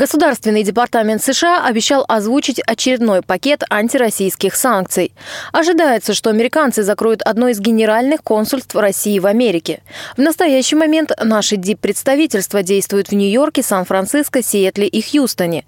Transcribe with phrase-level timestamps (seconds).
[0.00, 5.12] Государственный департамент США обещал озвучить очередной пакет антироссийских санкций.
[5.52, 9.82] Ожидается, что американцы закроют одно из генеральных консульств России в Америке.
[10.16, 15.66] В настоящий момент наши дип-представительства действуют в Нью-Йорке, Сан-Франциско, Сиэтле и Хьюстоне.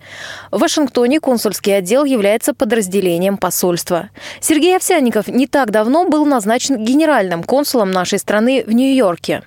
[0.51, 4.09] В Вашингтоне консульский отдел является подразделением посольства.
[4.41, 9.43] Сергей Овсянников не так давно был назначен генеральным консулом нашей страны в Нью-Йорке.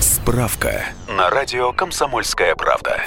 [0.00, 3.02] Справка на радио «Комсомольская правда».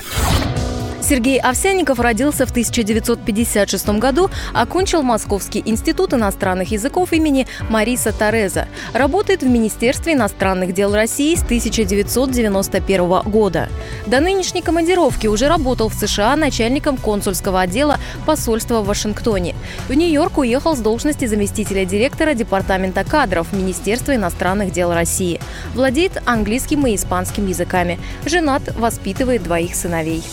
[1.03, 8.69] Сергей Овсянников родился в 1956 году, окончил Московский институт иностранных языков имени Мариса Тореза.
[8.93, 13.67] Работает в Министерстве иностранных дел России с 1991 года.
[14.07, 19.55] До нынешней командировки уже работал в США начальником консульского отдела посольства в Вашингтоне.
[19.89, 25.41] В Нью-Йорк уехал с должности заместителя директора Департамента кадров Министерства иностранных дел России.
[25.73, 27.99] Владеет английским и испанским языками.
[28.25, 30.23] Женат, воспитывает двоих сыновей.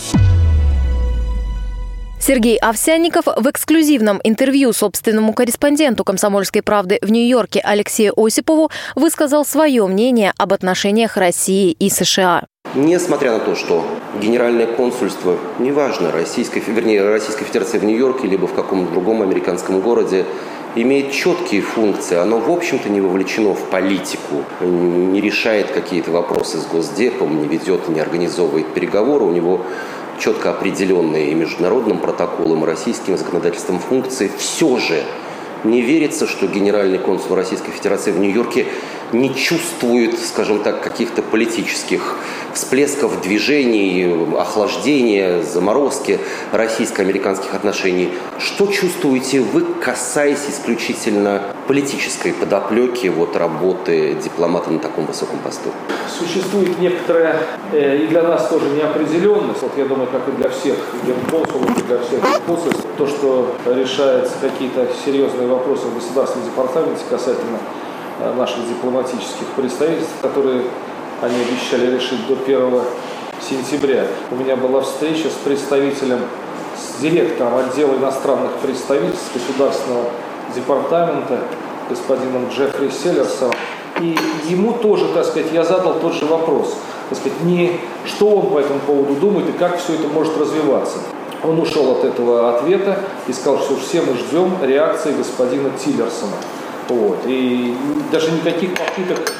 [2.21, 9.87] Сергей Овсянников в эксклюзивном интервью собственному корреспонденту «Комсомольской правды» в Нью-Йорке Алексею Осипову высказал свое
[9.87, 12.45] мнение об отношениях России и США.
[12.75, 13.83] Несмотря на то, что
[14.21, 20.27] генеральное консульство, неважно, Российской, вернее, Российской Федерации в Нью-Йорке, либо в каком-то другом американском городе,
[20.75, 26.67] имеет четкие функции, оно, в общем-то, не вовлечено в политику, не решает какие-то вопросы с
[26.67, 29.61] Госдепом, не ведет, не организовывает переговоры, у него
[30.21, 35.03] четко определенные и международным протоколом, и российским законодательством функции, все же
[35.63, 38.67] не верится, что генеральный консул Российской Федерации в Нью-Йорке
[39.13, 42.17] не чувствует, скажем так, каких-то политических
[42.53, 46.19] всплесков движений, охлаждения, заморозки
[46.51, 48.09] российско-американских отношений.
[48.39, 55.69] Что чувствуете вы, касаясь исключительно политической подоплеки вот, работы дипломата на таком высоком посту?
[56.09, 57.37] Существует некоторая
[57.71, 61.81] э, и для нас тоже неопределенность, вот я думаю, как и для всех генконсулов, и
[61.83, 67.59] для всех консульств, то, что решаются какие-то серьезные вопросы в государственном департаменте касательно
[68.35, 70.63] наших дипломатических представительств, которые
[71.21, 72.81] они обещали решить до 1
[73.41, 74.07] сентября.
[74.31, 76.19] У меня была встреча с представителем,
[76.77, 80.05] с директором отдела иностранных представительств Государственного
[80.55, 81.39] департамента
[81.89, 83.51] господином Джеффри Селлерсом.
[83.99, 84.17] И
[84.47, 86.75] ему тоже, так сказать, я задал тот же вопрос.
[87.09, 90.99] Так сказать, не что он по этому поводу думает и как все это может развиваться.
[91.43, 96.33] Он ушел от этого ответа и сказал, что все мы ждем реакции господина Тиллерсона.
[96.89, 97.19] Вот.
[97.25, 97.75] И
[98.11, 99.33] даже никаких попыток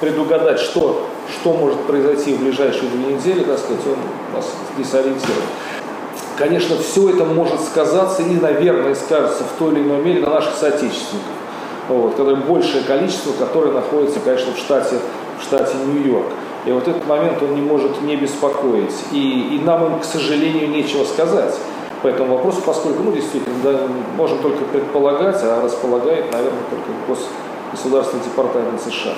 [0.00, 5.44] предугадать, что, что может произойти в ближайшие две недели, так сказать, он нас десориентирует.
[6.36, 10.54] Конечно, все это может сказаться и, наверное, скажется в той или иной мере на наших
[10.54, 11.32] соотечественниках.
[11.88, 14.96] Вот, когда большее количество, которое находится, конечно, в штате,
[15.40, 16.26] в штате Нью-Йорк.
[16.66, 18.94] И вот этот момент он не может не беспокоить.
[19.10, 21.54] И, и нам к сожалению, нечего сказать
[22.02, 23.78] по этому вопросу, поскольку, ну, действительно, да,
[24.16, 27.20] можем только предполагать, а располагает, наверное, только
[27.70, 29.12] Государственный департамент США.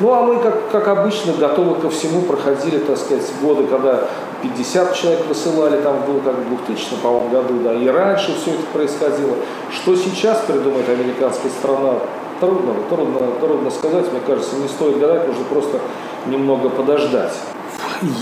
[0.00, 4.04] Ну, а мы, как, как обычно, готовы ко всему, проходили, так сказать, годы, когда
[4.42, 8.62] 50 человек высылали, там было как в 2000, по-моему, году, да, и раньше все это
[8.72, 9.36] происходило.
[9.70, 11.94] Что сейчас придумает американская страна,
[12.40, 15.78] трудно, трудно, трудно сказать, мне кажется, не стоит гадать, нужно просто
[16.26, 17.34] немного подождать.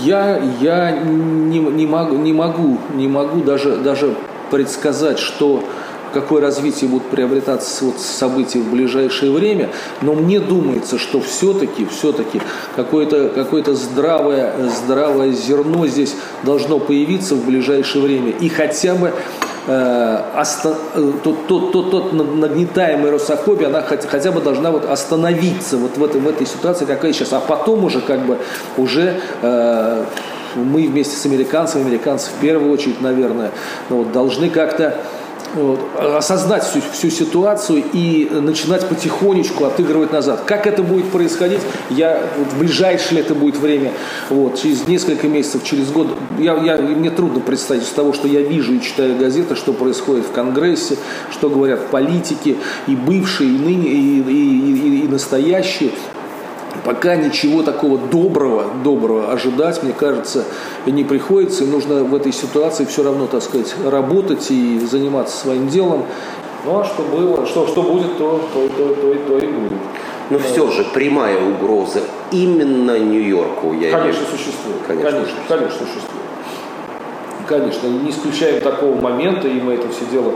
[0.03, 4.15] Я, я не, не, могу, не могу, не могу даже, даже
[4.51, 5.63] предсказать, что
[6.13, 9.69] какое развитие будут приобретаться вот события в ближайшее время,
[10.01, 12.41] но мне думается, что все-таки, все-таки
[12.75, 18.31] какое-то какое здравое, здравое зерно здесь должно появиться в ближайшее время.
[18.31, 19.13] И хотя бы
[19.67, 25.77] э, э, тот, тот, тот, тот нагнетаемый русофобия, она хотя, хотя бы должна вот остановиться
[25.77, 27.33] вот в, этой, в этой ситуации, какая сейчас.
[27.33, 28.37] А потом уже как бы
[28.77, 30.05] уже э,
[30.55, 33.51] мы вместе с американцами, американцы в первую очередь, наверное,
[33.89, 34.97] ну, вот, должны как-то
[35.55, 40.43] вот, осознать всю, всю ситуацию и начинать потихонечку отыгрывать назад.
[40.45, 43.91] Как это будет происходить, я вот, в ближайшее ли это будет время,
[44.29, 46.07] вот, через несколько месяцев, через год,
[46.37, 50.25] я, я, мне трудно представить из того, что я вижу и читаю газеты, что происходит
[50.25, 50.97] в Конгрессе,
[51.31, 52.57] что говорят политики,
[52.87, 55.91] и бывшие, и ныне, и, и, и, и настоящие
[56.83, 60.45] пока ничего такого доброго, доброго ожидать, мне кажется,
[60.85, 61.63] не приходится.
[61.63, 66.05] И нужно в этой ситуации все равно, так сказать, работать и заниматься своим делом.
[66.65, 69.71] Ну а что было, что, что будет, то, то, то, то, то и будет.
[70.29, 70.43] Но да.
[70.43, 74.37] все же прямая угроза именно Нью-Йорку, я Конечно, имею...
[74.37, 74.77] существует.
[74.85, 76.19] Конечно, конечно, конечно, существует.
[77.47, 80.33] Конечно, не исключаем такого момента, и мы это все дело,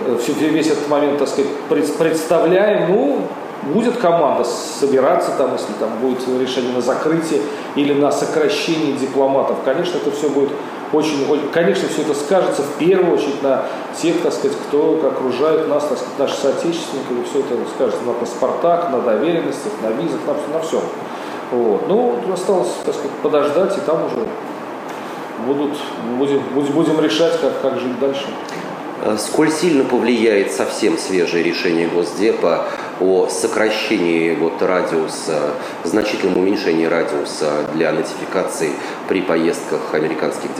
[0.00, 0.18] э,
[0.50, 3.22] весь этот момент, так сказать, представляем, ну,
[3.62, 7.42] будет команда собираться, там, если там будет решение на закрытие
[7.74, 10.50] или на сокращение дипломатов, конечно, это все будет
[10.92, 13.62] очень, конечно, все это скажется в первую очередь на
[14.00, 18.12] тех, так сказать, кто окружает нас, так сказать, наши соотечественники, и все это скажется на
[18.12, 20.80] паспортах, на доверенностях, на визах, на, на всем.
[21.52, 21.86] Вот.
[21.88, 24.26] Ну, осталось, так сказать, подождать, и там уже
[25.46, 25.76] будут,
[26.18, 26.42] будем,
[26.72, 28.26] будем решать, как, как жить дальше.
[29.02, 32.66] Э, сколь сильно повлияет совсем свежее решение Госдепа
[33.00, 35.54] о сокращении вот радиуса,
[35.84, 38.72] значительном уменьшении радиуса для нотификации
[39.08, 40.50] при поездках американских,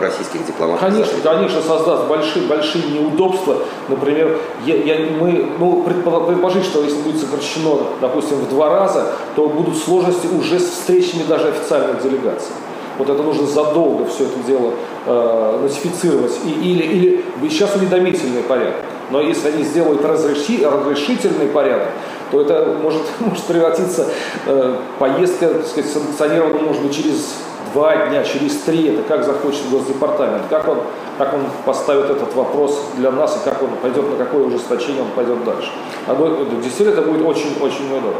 [0.00, 0.88] российских дипломатов?
[0.88, 3.58] Конечно, конечно, создаст большие, большие неудобства.
[3.88, 9.48] Например, я, я, мы, ну, предположить, что если будет сокращено, допустим, в два раза, то
[9.48, 12.52] будут сложности уже с встречами даже официальных делегаций.
[12.98, 14.72] Вот это нужно задолго все это дело
[15.06, 16.38] э, нотифицировать.
[16.44, 18.76] И, или, или сейчас уведомительный порядок.
[19.10, 21.88] Но если они сделают разреши, разрешительный порядок,
[22.30, 24.08] то это может, может превратиться
[24.46, 27.34] э, поездка, так сказать, санкционирована, может через
[27.72, 30.78] два дня, через три, это как захочет Госдепартамент, как он,
[31.18, 35.10] как он поставит этот вопрос для нас и как он пойдет, на какое ужесточение он
[35.10, 35.70] пойдет дальше.
[36.06, 36.14] А
[36.62, 38.12] действительно это будет очень-очень удобно.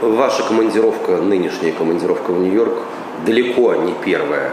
[0.00, 2.74] Ваша командировка, нынешняя командировка в Нью-Йорк,
[3.24, 4.52] далеко не первая.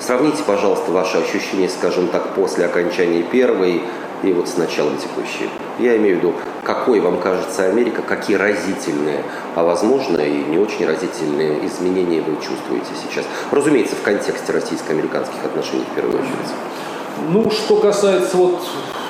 [0.00, 3.82] Сравните, пожалуйста, ваши ощущения, скажем так, после окончания первой
[4.22, 5.48] и вот с началом текущей.
[5.78, 9.22] Я имею в виду, какой вам кажется Америка, какие разительные,
[9.54, 13.24] а возможно и не очень разительные изменения вы чувствуете сейчас.
[13.50, 16.52] Разумеется, в контексте российско-американских отношений в первую очередь.
[17.28, 18.60] Ну, что касается вот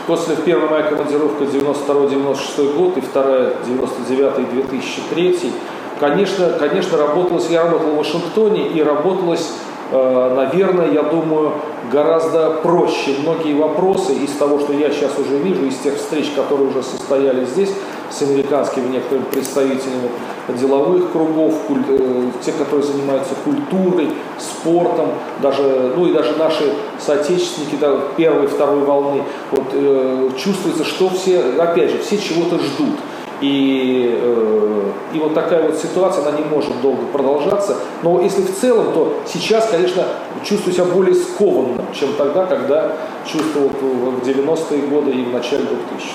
[0.06, 5.52] после первой моей командировки 92-96 год и вторая 99-2003,
[6.00, 9.52] конечно, конечно, работалось, я работал в Вашингтоне и работалось
[9.94, 11.52] наверное, я думаю,
[11.90, 16.68] гораздо проще многие вопросы из того, что я сейчас уже вижу, из тех встреч, которые
[16.68, 17.70] уже состоялись здесь
[18.10, 20.10] с американскими некоторыми представителями
[20.48, 25.08] деловых кругов, куль, э, те, которые занимаются культурой, спортом,
[25.40, 31.40] даже, ну и даже наши соотечественники да, первой, второй волны, вот, э, чувствуется, что все,
[31.58, 32.98] опять же, все чего-то ждут.
[33.40, 37.76] И, э, и вот такая вот ситуация, она не может долго продолжаться.
[38.02, 40.04] Но если в целом, то сейчас, конечно,
[40.44, 42.96] чувствую себя более скованным, чем тогда, когда
[43.26, 46.08] чувствовал в 90-е годы и в начале 2000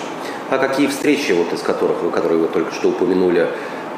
[0.50, 3.48] А какие встречи, вот из которых, которые вы только что упомянули,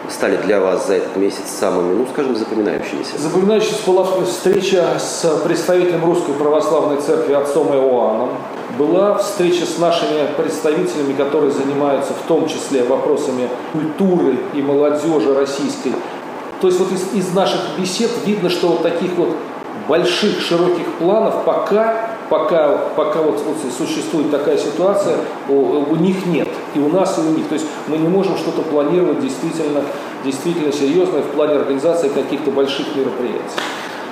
[0.10, 3.18] стали для вас за этот месяц самыми, ну, скажем, запоминающимися?
[3.18, 8.30] Запоминающаяся была встреча с представителем Русской Православной Церкви отцом Иоанном.
[8.78, 15.94] Была встреча с нашими представителями, которые занимаются в том числе вопросами культуры и молодежи российской.
[16.62, 19.30] То есть вот из, из наших бесед видно, что вот таких вот
[19.88, 25.18] больших, широких планов пока, пока, пока вот, вот существует такая ситуация,
[25.50, 26.48] у, у них нет.
[26.76, 27.48] И у нас, и у них.
[27.48, 29.82] То есть мы не можем что-то планировать действительно,
[30.24, 33.60] действительно серьезное в плане организации каких-то больших мероприятий.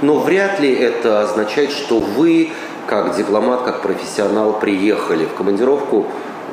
[0.02, 2.52] Но вряд ли это означает, что вы,
[2.90, 6.08] как дипломат, как профессионал, приехали в командировку,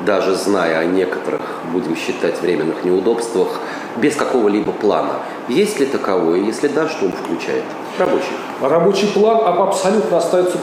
[0.05, 1.41] даже зная о некоторых,
[1.73, 3.59] будем считать, временных неудобствах,
[4.01, 5.13] без какого-либо плана.
[5.47, 6.39] Есть ли таковое?
[6.39, 7.63] Если да, что он включает?
[7.97, 8.33] Рабочий.
[8.61, 10.57] Рабочий план абсолютно остается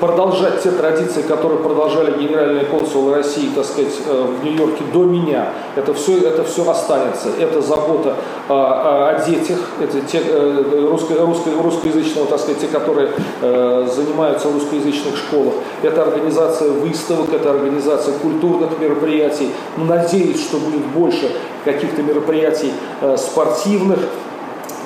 [0.00, 5.48] продолжать те традиции, которые продолжали генеральные консулы России, так сказать, э, в Нью-Йорке до меня.
[5.76, 7.28] Это все, это все останется.
[7.38, 8.16] Это забота
[8.48, 13.10] о, о детях, это те э, русско, русско, русскоязычного, так сказать, те, которые
[13.42, 15.54] э, занимаются в русскоязычных школах.
[15.82, 19.50] Это организация выставок, это организация культурных мероприятий.
[19.76, 21.30] Надеюсь, что будет больше
[21.64, 22.72] каких-то мероприятий
[23.16, 23.98] спортивных,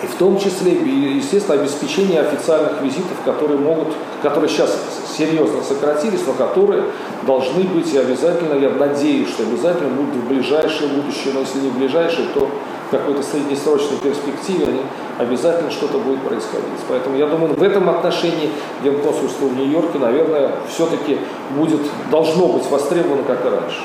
[0.03, 3.89] и в том числе, естественно, обеспечение официальных визитов, которые могут,
[4.23, 4.77] которые сейчас
[5.17, 6.85] серьезно сократились, но которые
[7.23, 11.69] должны быть и обязательно, я надеюсь, что обязательно будут в ближайшее будущее, но если не
[11.71, 12.51] в ближайшее, то
[12.89, 14.81] в какой-то среднесрочной перспективе они
[15.17, 16.81] обязательно что-то будет происходить.
[16.87, 18.51] Поэтому я думаю, в этом отношении
[18.83, 21.19] Генконсульство в Нью-Йорке, наверное, все-таки
[21.57, 23.81] будет, должно быть востребовано, как и раньше.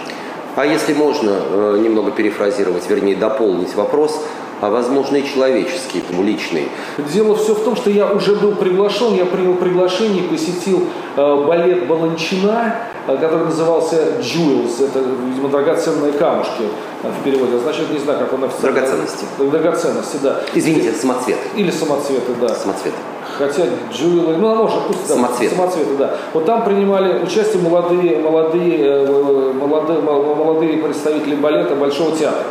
[0.59, 4.21] А если можно э, немного перефразировать, вернее дополнить вопрос,
[4.59, 6.67] а возможно и человеческий, личный.
[7.13, 11.87] Дело все в том, что я уже был приглашен, я принял приглашение, посетил э, балет
[11.87, 12.75] Баланчина,
[13.07, 16.63] э, который назывался «Jewels», это, видимо, драгоценные камушки
[17.03, 18.81] э, в переводе, значит, не знаю, как он официально.
[18.81, 19.25] Драгоценности.
[19.37, 20.41] Драгоценности, да.
[20.53, 21.39] Извините, самоцветы.
[21.55, 22.49] Или самоцветы, да.
[22.49, 22.97] Самоцветы.
[23.37, 25.55] Хотя джуэлы, ну, может, пусть да, самоцветы.
[25.55, 26.15] самоцветы, да.
[26.33, 32.43] Вот там принимали участие молодые, молодые, молодые, молодые представители балета Большого театра.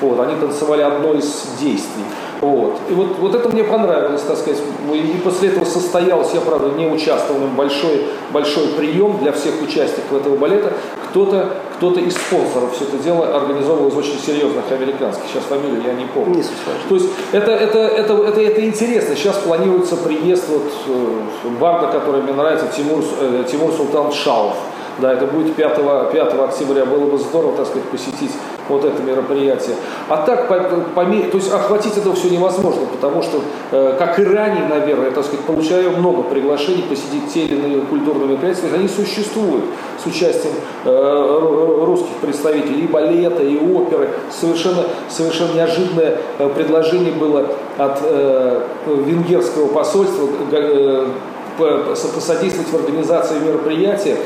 [0.00, 2.04] Вот, они танцевали одно из действий.
[2.40, 2.78] Вот.
[2.88, 4.60] И вот, вот это мне понравилось, так сказать.
[4.92, 10.36] И после этого состоялся, я, правда, не участвовал, большой, большой прием для всех участников этого
[10.36, 10.72] балета.
[11.10, 15.22] Кто-то кто-то из спонсоров все это дело организовывал из очень серьезных американских.
[15.32, 16.34] Сейчас фамилию я не помню.
[16.34, 16.42] Не
[16.88, 19.14] То есть это, это, это, это, это интересно.
[19.14, 24.56] Сейчас планируется приезд вот, э, барда, который мне нравится, Тимур, э, Тимур Султан Шалов.
[24.98, 25.76] Да, это будет 5,
[26.10, 26.84] 5 октября.
[26.84, 28.32] Было бы здорово, так сказать, посетить
[28.68, 29.76] вот это мероприятие.
[30.08, 33.40] А так, по, то есть охватить это все невозможно, потому что,
[33.72, 37.80] э, как и ранее, наверное, я, так сказать, получаю много приглашений посетить те или иные
[37.82, 39.64] культурные мероприятия, они существуют
[40.02, 44.10] с участием э, русских представителей и балета, и оперы.
[44.30, 47.46] Совершенно, совершенно неожиданное э, предложение было
[47.78, 48.00] от
[48.86, 50.26] венгерского посольства
[52.14, 54.16] посодействовать в организации мероприятия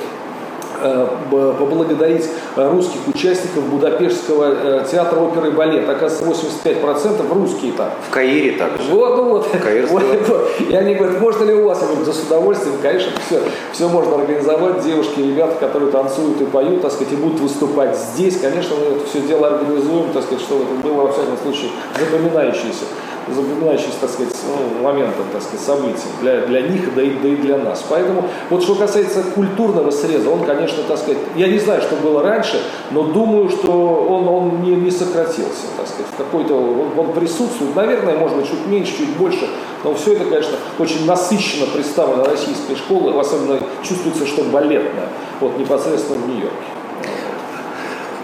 [1.30, 5.92] поблагодарить русских участников Будапештского э, театра оперы и балета.
[5.92, 7.90] Оказывается, 85% русские там.
[8.08, 8.90] В Каире также.
[8.90, 9.48] Вот, ну вот.
[9.90, 10.50] вот, вот.
[10.68, 11.80] И они говорят, можно ли у вас?
[11.80, 12.76] Я говорю, да с удовольствием.
[12.82, 13.40] Конечно, все,
[13.72, 14.84] все можно организовать.
[14.84, 18.38] Девушки, ребята, которые танцуют и поют, так сказать, и будут выступать здесь.
[18.40, 22.84] Конечно, мы это все дело организуем, так сказать, чтобы это было, во всяком случае, запоминающееся
[23.28, 27.36] запоминающийся, так сказать, ну, моментом, так сказать, событий для, для них, да и, да и
[27.36, 27.84] для нас.
[27.88, 32.22] Поэтому, вот что касается культурного среза, он, конечно, так сказать, я не знаю, что было
[32.22, 32.60] раньше,
[32.90, 38.16] но думаю, что он, он не, не сократился, так сказать, какой-то, он, он присутствует, наверное,
[38.16, 39.48] может быть, чуть меньше, чуть больше,
[39.84, 45.08] но все это, конечно, очень насыщенно представлено российской школой, особенно чувствуется, что балетная,
[45.40, 46.56] вот непосредственно в Нью-Йорке.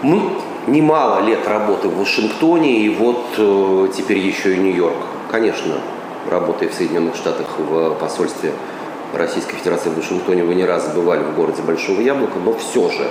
[0.01, 0.21] Мы
[0.71, 4.97] немало лет работы в Вашингтоне, и вот э, теперь еще и Нью-Йорк.
[5.31, 5.75] Конечно,
[6.29, 8.53] работая в Соединенных Штатах в посольстве
[9.13, 13.09] Российской Федерации в Вашингтоне, вы не раз бывали в городе Большого Яблока, но все же,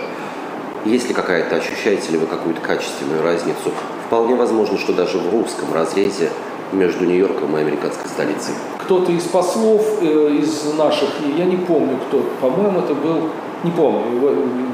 [0.85, 3.73] есть ли какая-то, ощущаете ли вы какую-то качественную разницу?
[4.07, 6.31] Вполне возможно, что даже в русском разрезе
[6.73, 8.55] между Нью-Йорком и американской столицей.
[8.85, 13.31] Кто-то из послов, э, из наших, я не помню кто, по-моему, это был,
[13.65, 14.21] не помню,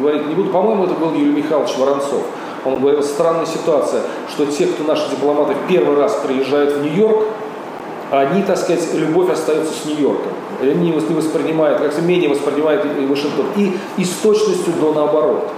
[0.01, 2.23] говорить не буду, по-моему, это был Юрий Михайлович Воронцов
[2.65, 7.25] он говорил, странная ситуация, что те, кто наши дипломаты первый раз приезжают в Нью-Йорк,
[8.11, 10.33] они, так сказать, любовь остается с Нью-Йорком.
[10.61, 13.47] Они не воспринимают, как-то менее воспринимают Вашингтон.
[13.57, 15.51] И, и с точностью до наоборот.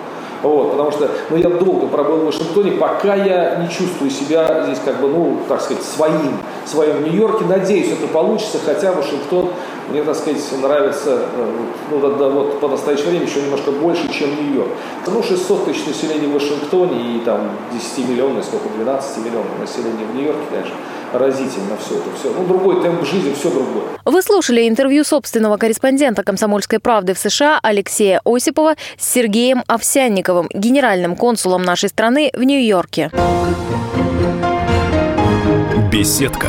[0.43, 4.79] Вот, потому что ну, я долго пробыл в Вашингтоне, пока я не чувствую себя здесь
[4.85, 7.45] как бы, ну, так сказать, своим, своим в Нью-Йорке.
[7.47, 9.51] Надеюсь, это получится, хотя Вашингтон
[9.89, 11.53] мне, так сказать, нравится, э,
[11.91, 14.71] ну, да, да, вот по настоящее время еще немножко больше, чем Нью-Йорк.
[15.07, 20.15] Ну, 600 тысяч населения в Вашингтоне и там 10 миллионов, сколько, 12 миллионов населения в
[20.15, 20.77] Нью-Йорке, конечно
[21.13, 22.33] разительно все это все.
[22.33, 23.85] Ну, другой темп жизни, все другое.
[24.05, 31.17] Вы слушали интервью собственного корреспондента «Комсомольской правды» в США Алексея Осипова с Сергеем Овсянниковым, генеральным
[31.17, 33.11] консулом нашей страны в Нью-Йорке.
[35.91, 36.49] Беседка.